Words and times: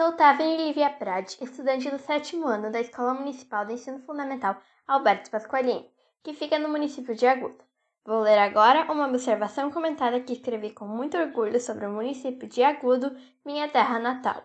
Sou 0.00 0.12
Tavern 0.12 0.56
Lívia 0.56 0.88
Prade, 0.88 1.36
estudante 1.42 1.90
do 1.90 1.98
sétimo 1.98 2.46
ano 2.46 2.72
da 2.72 2.80
Escola 2.80 3.12
Municipal 3.12 3.66
de 3.66 3.74
Ensino 3.74 3.98
Fundamental 3.98 4.56
Alberto 4.88 5.30
Pasqualini, 5.30 5.90
que 6.22 6.32
fica 6.32 6.58
no 6.58 6.70
município 6.70 7.14
de 7.14 7.26
Agudo. 7.26 7.62
Vou 8.06 8.20
ler 8.20 8.38
agora 8.38 8.90
uma 8.90 9.06
observação 9.06 9.70
comentada 9.70 10.18
que 10.20 10.32
escrevi 10.32 10.70
com 10.70 10.86
muito 10.86 11.18
orgulho 11.18 11.60
sobre 11.60 11.84
o 11.84 11.92
município 11.92 12.48
de 12.48 12.62
Agudo, 12.62 13.14
minha 13.44 13.68
terra 13.68 13.98
natal. 13.98 14.42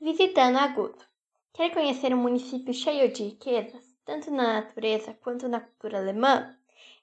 Visitando 0.00 0.58
Agudo. 0.58 1.04
Quer 1.52 1.74
conhecer 1.74 2.14
um 2.14 2.18
município 2.18 2.72
cheio 2.72 3.12
de 3.12 3.24
riquezas, 3.24 3.84
tanto 4.04 4.30
na 4.30 4.60
natureza 4.60 5.12
quanto 5.14 5.48
na 5.48 5.58
cultura 5.58 5.98
alemã? 5.98 6.56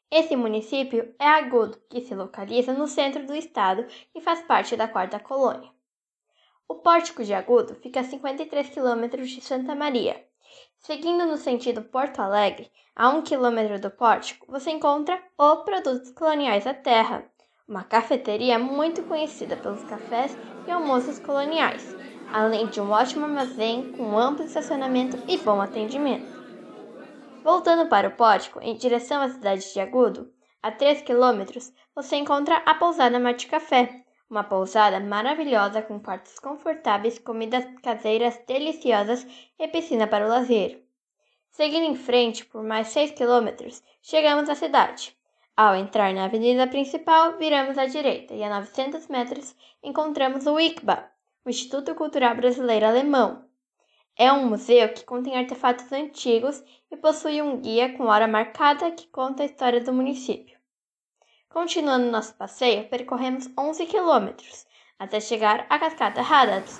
Esse 0.09 0.34
município 0.34 1.14
é 1.20 1.27
Agudo, 1.27 1.77
que 1.89 2.00
se 2.00 2.16
localiza 2.16 2.71
no 2.71 2.88
centro 2.88 3.27
do 3.27 3.36
estado 3.36 3.86
e 4.16 4.21
faz 4.21 4.41
parte 4.43 4.77
da 4.77 4.88
quarta 4.88 5.20
colônia. 5.20 5.77
O 6.72 6.76
Pórtico 6.76 7.24
de 7.24 7.34
Agudo 7.34 7.74
fica 7.74 8.02
a 8.02 8.04
53 8.04 8.70
quilômetros 8.70 9.32
de 9.32 9.41
Santa 9.41 9.73
Maria. 9.73 10.23
Seguindo 10.77 11.26
no 11.26 11.36
sentido 11.36 11.82
Porto 11.82 12.20
Alegre, 12.20 12.72
a 12.96 13.10
1 13.10 13.23
quilômetro 13.23 13.82
do 13.82 13.90
pórtico, 13.90 14.46
você 14.48 14.70
encontra 14.70 15.20
o 15.36 15.58
Produtos 15.63 16.12
Coloniais 16.12 16.66
da 16.66 16.74
Terra, 16.76 17.26
uma 17.68 17.84
cafeteria 17.84 18.60
muito 18.60 19.02
conhecida 19.02 19.58
pelos 19.58 19.84
cafés 19.86 20.38
e 20.68 20.72
almoços 20.72 21.18
coloniais, 21.18 21.96
além 22.32 22.68
de 22.68 22.80
um 22.80 22.91
ótimo 22.91 23.26
armazém 23.26 23.91
com 23.94 24.16
amplo 24.16 24.46
estacionamento 24.46 25.18
e 25.27 25.40
bom 25.40 25.60
atendimento. 25.60 26.32
Voltando 27.44 27.90
para 27.90 28.10
o 28.10 28.16
pórtico, 28.16 28.60
em 28.62 28.76
direção 28.76 29.24
à 29.24 29.30
cidade 29.30 29.74
de 29.74 29.80
Agudo, 29.80 30.32
a 30.62 30.72
3 30.72 31.02
quilômetros, 31.02 31.74
você 31.96 32.18
encontra 32.18 32.58
a 32.63 32.76
pousada 32.76 33.20
Mate 33.20 33.48
Café, 33.48 34.04
uma 34.30 34.44
pousada 34.44 35.00
maravilhosa 35.00 35.82
com 35.82 36.00
quartos 36.00 36.38
confortáveis, 36.38 37.18
comidas 37.18 37.66
caseiras 37.82 38.40
deliciosas 38.46 39.26
e 39.58 39.68
piscina 39.68 40.05
para 40.05 40.26
o 40.26 40.30
lazer. 40.30 40.84
Seguindo 41.49 41.86
em 41.86 41.96
frente 41.96 42.46
por 42.46 42.63
mais 42.63 42.90
6 42.90 43.12
quilômetros, 43.12 43.82
chegamos 44.02 44.48
à 44.48 44.55
cidade. 44.55 45.18
Ao 45.58 45.76
entrar 45.76 46.13
na 46.13 46.26
avenida 46.26 46.68
principal, 46.68 47.38
viramos 47.38 47.77
à 47.77 47.86
direita 47.86 48.34
e 48.34 48.44
a 48.44 48.49
900 48.49 49.08
metros 49.08 49.55
encontramos 49.84 50.46
o 50.46 50.60
ICBA, 50.60 51.10
o 51.43 51.49
Instituto 51.49 51.96
Cultural 51.96 52.36
Brasileiro 52.36 52.86
Alemão. 52.86 53.43
É 54.16 54.32
um 54.32 54.48
museu 54.48 54.90
que 54.90 55.04
contém 55.04 55.38
artefatos 55.38 55.91
antigos 55.91 56.64
e 56.91 56.98
possui 56.98 57.41
um 57.41 57.58
guia 57.58 57.98
com 57.98 58.05
hora 58.05 58.27
marcada 58.27 58.91
que 58.91 59.08
conta 59.08 59.43
a 59.43 59.46
história 59.46 59.82
do 59.82 59.91
município. 59.91 60.59
Continuando 61.50 62.12
nosso 62.12 62.36
passeio, 62.36 62.88
percorremos 62.90 63.50
11 63.58 63.88
quilômetros 63.88 64.68
até 65.00 65.19
chegar 65.19 65.66
à 65.68 65.80
Cascata 65.80 66.22
Hadads. 66.22 66.80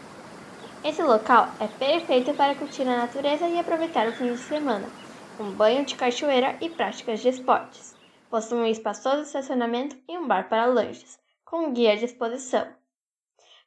Esse 0.84 1.02
local 1.02 1.48
é 1.60 1.68
perfeito 1.68 2.36
para 2.36 2.54
curtir 2.54 2.84
a 2.84 2.98
natureza 2.98 3.48
e 3.48 3.58
aproveitar 3.58 4.08
o 4.08 4.12
fim 4.12 4.32
de 4.32 4.38
semana, 4.38 4.88
com 5.36 5.50
banho 5.52 5.84
de 5.86 5.96
cachoeira 5.96 6.56
e 6.62 6.70
práticas 6.70 7.20
de 7.20 7.30
esportes. 7.30 7.96
Possui 8.30 8.60
um 8.60 8.66
espaçoso 8.66 9.24
estacionamento 9.24 9.98
e 10.08 10.16
um 10.16 10.28
bar 10.28 10.48
para 10.48 10.68
lanches, 10.68 11.20
com 11.44 11.74
guia 11.74 11.94
à 11.94 11.96
disposição. 11.96 12.68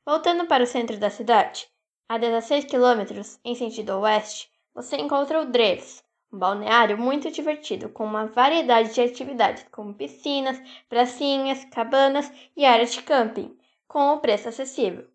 Voltando 0.07 0.47
para 0.47 0.63
o 0.63 0.69
centro 0.69 0.99
da 0.99 1.11
cidade, 1.11 1.67
a 2.09 2.17
16 2.17 2.67
quilômetros 2.67 3.41
em 3.45 3.57
sentido 3.57 3.99
oeste, 3.99 4.49
você 4.73 4.97
encontra 4.97 5.41
o 5.41 5.47
Dreves, 5.47 6.05
um 6.33 6.39
balneário 6.39 6.97
muito 6.97 7.31
divertido, 7.31 7.91
com 7.91 8.05
uma 8.05 8.27
variedade 8.27 8.95
de 8.95 9.03
atividades, 9.03 9.67
como 9.71 9.93
piscinas, 9.93 10.59
pracinhas, 10.89 11.65
cabanas 11.67 12.33
e 12.57 12.65
áreas 12.65 12.93
de 12.93 13.03
camping, 13.03 13.55
com 13.87 14.15
o 14.15 14.19
preço 14.19 14.49
acessível. 14.49 15.07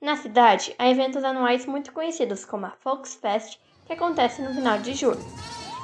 Na 0.00 0.16
cidade, 0.16 0.74
há 0.76 0.88
eventos 0.88 1.22
anuais 1.22 1.66
muito 1.66 1.92
conhecidos, 1.92 2.44
como 2.44 2.66
a 2.66 2.72
Volksfest, 2.82 3.60
que 3.86 3.92
acontece 3.92 4.42
no 4.42 4.52
final 4.52 4.78
de 4.78 4.94
julho. 4.94 5.20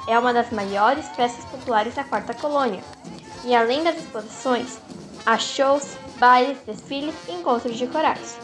É 0.07 0.19
uma 0.19 0.33
das 0.33 0.51
maiores 0.51 1.07
festas 1.09 1.45
populares 1.45 1.95
da 1.95 2.03
quarta 2.03 2.33
colônia. 2.33 2.81
E 3.45 3.55
além 3.55 3.83
das 3.83 3.97
exposições, 3.97 4.81
há 5.25 5.37
shows, 5.37 5.95
bailes, 6.19 6.59
desfiles 6.63 7.15
e 7.29 7.33
encontros 7.33 7.77
de 7.77 7.87
corais. 7.87 8.37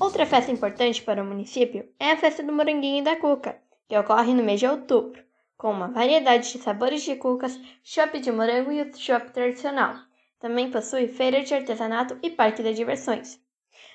Outra 0.00 0.24
festa 0.24 0.50
importante 0.50 1.02
para 1.02 1.22
o 1.22 1.26
município 1.26 1.88
é 1.98 2.12
a 2.12 2.16
festa 2.16 2.42
do 2.42 2.52
Moranguinho 2.52 3.00
e 3.00 3.04
da 3.04 3.16
Cuca, 3.16 3.58
que 3.88 3.98
ocorre 3.98 4.32
no 4.32 4.42
mês 4.42 4.60
de 4.60 4.66
outubro 4.66 5.24
com 5.64 5.70
uma 5.70 5.88
variedade 5.88 6.52
de 6.52 6.58
sabores 6.58 7.02
de 7.02 7.16
cucas, 7.16 7.58
chopp 7.82 8.20
de 8.20 8.30
morango 8.30 8.70
e 8.70 8.82
o 8.82 8.94
chopp 8.94 9.32
tradicional. 9.32 9.96
Também 10.38 10.70
possui 10.70 11.08
feira 11.08 11.42
de 11.42 11.54
artesanato 11.54 12.18
e 12.22 12.28
parque 12.28 12.62
de 12.62 12.74
diversões. 12.74 13.40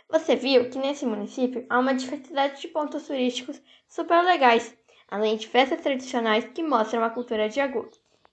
Você 0.09 0.35
viu 0.35 0.67
que 0.71 0.79
nesse 0.79 1.05
município 1.05 1.67
há 1.69 1.77
uma 1.77 1.93
diversidade 1.93 2.59
de 2.59 2.69
pontos 2.69 3.05
turísticos 3.05 3.61
super 3.87 4.23
legais, 4.23 4.75
além 5.07 5.37
de 5.37 5.47
festas 5.47 5.79
tradicionais 5.81 6.43
que 6.45 6.63
mostram 6.63 7.03
a 7.03 7.11
cultura 7.11 7.47
de 7.47 7.59
Agu. 7.59 7.87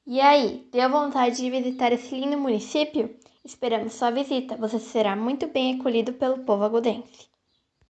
E 0.06 0.18
aí, 0.18 0.66
deu 0.72 0.88
vontade 0.88 1.36
de 1.36 1.50
visitar 1.50 1.92
esse 1.92 2.14
lindo 2.14 2.38
município? 2.38 3.14
Esperamos 3.44 3.92
sua 3.92 4.10
visita, 4.10 4.56
você 4.56 4.78
será 4.78 5.14
muito 5.14 5.46
bem 5.46 5.78
acolhido 5.78 6.14
pelo 6.14 6.38
povo 6.38 6.64
agudense. 6.64 7.28